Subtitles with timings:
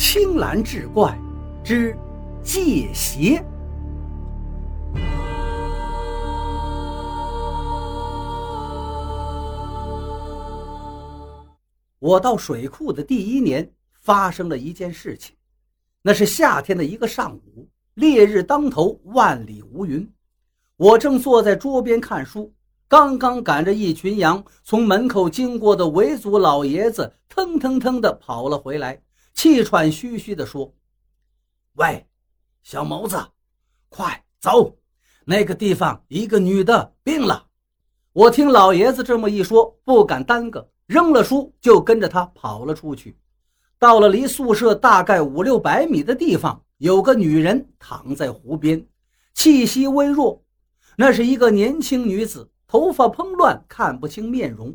[0.00, 1.18] 青蓝志怪
[1.64, 1.92] 之
[2.40, 3.44] 借邪。
[11.98, 13.68] 我到水库的第一年，
[14.00, 15.34] 发生了一件事情。
[16.00, 20.08] 那是夏天的一个上午，烈日当头，万里无云。
[20.76, 22.52] 我正坐在桌边看书，
[22.86, 29.02] 刚刚赶着一群羊从门口经过的维族老爷子，腾腾腾的跑了回来，
[29.34, 30.74] 气喘吁吁地说
[31.74, 32.06] ：“喂，
[32.62, 33.16] 小毛子，
[33.88, 34.76] 快走！
[35.24, 37.46] 那个地方一个女的病了。”
[38.12, 40.68] 我听老爷子这么一说，不敢耽搁。
[40.86, 43.16] 扔了书，就跟着他跑了出去。
[43.78, 48.84] 到了离宿舍大概五六百米的地方，有个女人躺在湖边，
[49.34, 50.42] 气息微弱。
[50.96, 54.74] 那是一个年轻女子，头发蓬乱，看不清面容。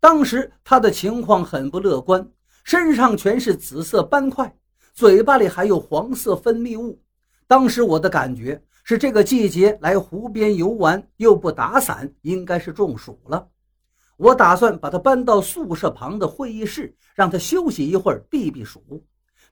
[0.00, 2.26] 当时她的情况很不乐观，
[2.64, 4.54] 身上全是紫色斑块，
[4.94, 7.00] 嘴巴里还有黄色分泌物。
[7.46, 13.48] 当时我的感觉是，这个季节来湖边游玩又不打伞，应该是中暑了。
[14.16, 19.04] 我打算把她搬到宿舍旁的会议室，让她休息一会儿，避避暑。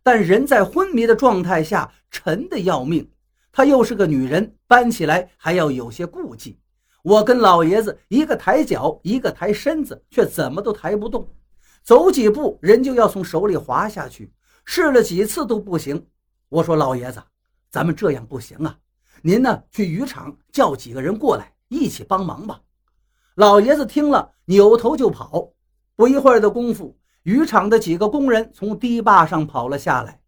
[0.02, 3.08] 但人在昏迷的状态下，沉得要命。
[3.52, 6.58] 她又是个女人，搬起来还要有些顾忌。
[7.02, 11.28] 我跟老爷子一个抬脚，一个抬身子，却怎么都抬不动。
[11.82, 14.32] 走几步，人就要从手里滑下去。
[14.64, 16.06] 试了几次都不行。
[16.48, 17.22] 我说：“老爷子，
[17.70, 18.78] 咱们这样不行啊！
[19.22, 22.60] 您呢，去渔场叫几个人过来，一起帮忙吧。”
[23.34, 25.50] 老爷子听了，扭头就跑。
[25.96, 30.20] 不一会儿的功夫，渔场的几个工人从堤坝上跑了下来。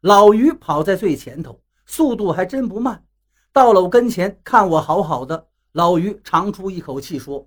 [0.00, 3.04] 老于跑在最前头，速度还真不慢。
[3.52, 7.46] 到了我跟前，看我好好的，老于长出一口气说：“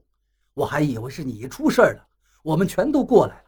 [0.53, 2.05] 我还以为是你出事了，
[2.43, 3.41] 我们全都过来。”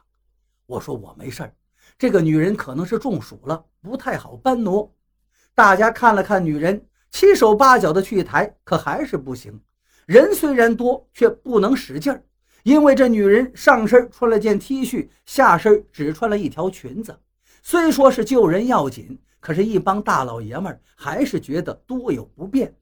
[0.68, 1.52] 我说：“我没事儿，
[1.98, 4.94] 这个女人可能是中暑了，不太好搬挪。”
[5.56, 9.58] 大家看了看女人，七手八脚的去抬，可还是不行。
[10.04, 12.22] 人虽然多，却不能使劲儿，
[12.64, 17.18] 因为这女人上身穿了件 T 恤，下身只穿了一条裙子。
[17.62, 22.74] 虽说是救人要紧，可是，一帮大老爷们儿还是觉得多有不便。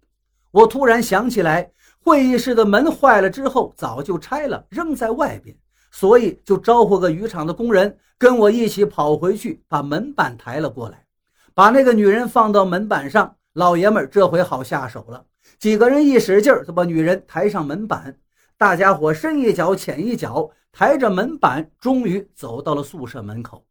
[0.51, 1.71] 我突然想起来，
[2.03, 5.57] 会议室的门坏了之后早就拆了，扔在外边，
[5.91, 11.07] 所以就招呼个渔场的工人跟我一起跑回去，把门板抬了过来，
[11.55, 13.37] 把那个女人放到门板上。
[13.55, 15.25] 老爷们儿这回好下手了。
[15.59, 18.15] 几个人一使劲儿，就把女人抬上门板。
[18.59, 23.65] 大家伙深一脚浅一脚，抬着门板，终于走到了宿舍门口。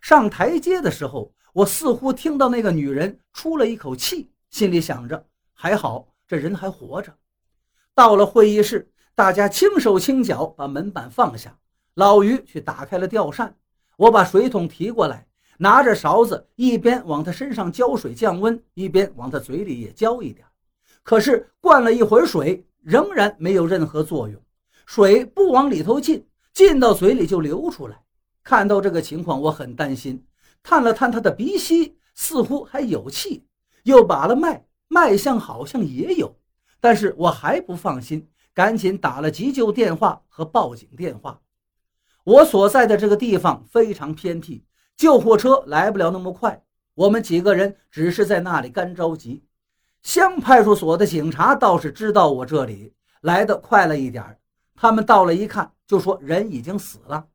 [0.00, 7.12] 上台阶的时候，我似乎听到那个女人出了一口气，心里想着还好这人还活着。
[7.92, 11.56] 到了会议室， 大家轻手轻脚把门板放下。
[11.94, 13.54] 老于去打开了吊扇，
[13.96, 20.44] 我把水桶提过来，拿着勺子一边往他身上浇水降温，一边往他嘴里也浇一点。
[21.04, 24.40] 可是灌了一会儿水，仍然没有任何作用。
[24.84, 28.02] 水不往里头进，进到嘴里就流出来。
[28.42, 30.26] 看到这个情况，我很担心，
[30.60, 33.44] 探了探他的鼻息，似乎还有气；
[33.84, 36.36] 又把了脉，脉象好像也有。
[36.80, 41.42] 但是我还不放心，赶紧打了急救电话和报警电话。
[42.22, 44.64] 我所在的这个地方非常偏僻，
[44.96, 46.62] 救护车来不了那么快。
[46.94, 49.44] 我们几个人只是在那里干着急。
[50.02, 54.38] 乡派出所的警察倒是知道我这里来的快了一点
[54.74, 57.26] 他们到了一看，就说人已经死了。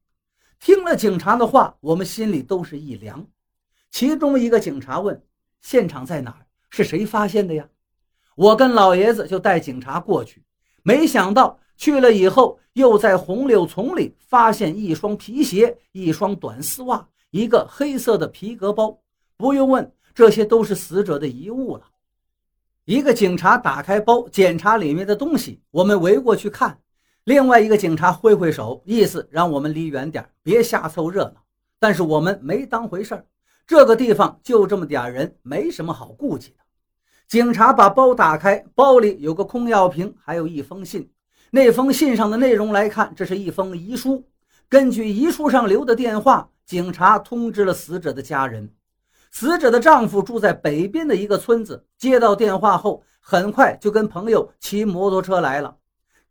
[0.59, 3.25] 听了警察的话，我们心里都是一凉。
[3.91, 5.23] 其中一个警察问
[5.61, 6.45] ：“现场在哪儿？
[6.69, 7.67] 是谁发现的呀？”
[8.35, 10.43] 我跟老爷子就带警察过去，
[10.83, 18.99] 没想到去了以后，又在红柳丛里发现一双皮鞋、一双短丝袜、一个黑色的皮革包。
[19.37, 21.83] 不用问，这些都是死者的遗物了。
[22.85, 26.79] 一个警察打开包检查里面的东西，我们围过去看。
[27.25, 31.43] 另外一个警察挥挥手，意思让我们离远点，别瞎凑热闹。
[31.77, 33.25] 但是我们没当回事儿，
[33.67, 36.55] 这个地方就这么点人，没什么好顾忌的。
[37.29, 41.11] 警察把包打开，包里有个空药瓶，还有一封信。
[41.51, 44.27] 那封信上的内容来看，这是一封遗书。
[44.67, 48.73] 根据遗书上留的电话，警察通知了死者的家人。
[49.29, 55.77] 死者的丈夫住在北边的一个村子，接到电话后，很快就跟朋友骑摩托车来了。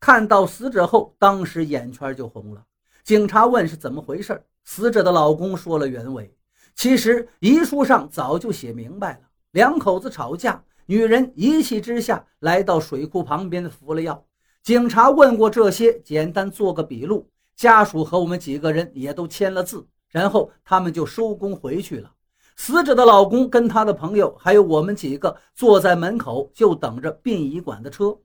[0.01, 2.65] 看到死者后，当时眼圈就红了。
[3.05, 6.35] 警察问是怎么回事，死者的老公说了原委。
[6.75, 9.21] 其实遗书上早就写明白了，
[9.53, 10.61] 两口子吵架，
[10.91, 14.25] 女人一气之下来到水库旁边服了药。
[14.63, 22.11] 警察问过这些，简单做个笔录，家属和我们几个人也都签了字，然后他们就收工回去了。
[22.57, 28.17] 死者的老公跟他的朋友，还有我们几个坐在门口，就等着殡仪馆的车。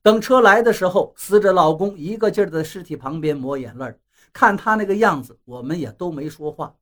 [0.00, 3.94] 等车来的时候，死者老公一个劲儿在尸体旁边抹眼泪
[4.32, 6.74] 看他那个样子，我们也都没说话。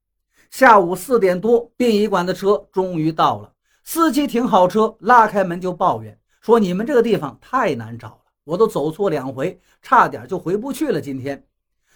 [0.52, 3.52] 下午四点多，殡仪馆的车终于到了。
[3.88, 11.46] 司机停好车，拉开门就抱怨说：“你们这个地方太难找了，我都走错两回，差点就回不去了。”今天，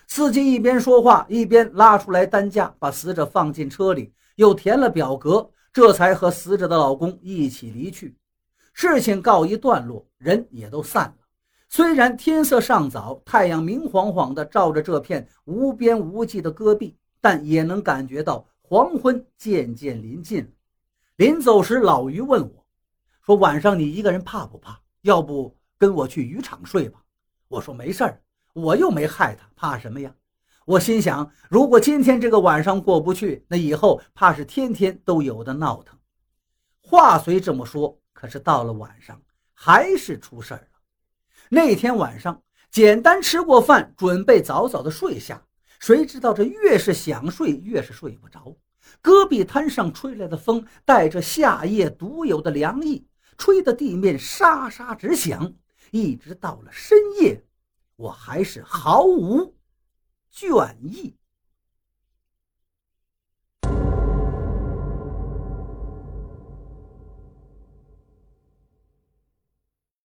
[0.07, 4.15] 司机一边说话一边拉出来担架，把死者放进车里。
[4.37, 8.17] 又填了表格，这才和死者的老公一起离去。
[8.73, 11.17] 事情告一段落，人也都散了。
[11.69, 20.51] 虽然天色尚早，太阳明晃晃地照着这片无边无际的戈壁，但也能感觉到黄昏渐渐临近了。
[21.21, 22.67] 临走时，老于问我，
[23.21, 24.81] 说：“晚上你一个人怕不怕？
[25.03, 26.99] 要不跟我去渔场睡吧？”
[27.47, 28.23] 我说：“没事儿，
[28.55, 30.15] 我又没害他，怕什么呀？”
[30.65, 35.95] 我心想，如果今天这个晚上过不去，那以后怕是天天都有的闹腾。
[36.81, 39.21] 话虽这么说，可是到了晚上
[39.53, 40.79] 还是出事儿了。
[41.51, 45.45] 那天晚上，简单吃过饭，准备早早的睡下，
[45.81, 48.57] 谁知道这越是想睡，越是睡不着。
[49.01, 53.07] 戈壁滩上吹来的风，带着夏夜独有的凉意，
[53.39, 55.55] 吹得地面沙沙直响。
[55.91, 57.45] 一直到了深夜，
[57.97, 59.57] 我还是毫无。
[60.33, 61.17] 倦意。